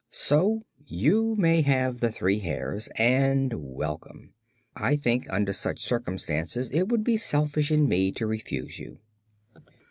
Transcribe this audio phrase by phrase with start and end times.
[0.09, 4.33] So you may have the three hairs, and welcome.
[4.75, 8.97] I think, under such circumstances, it would be selfish in me to refuse you."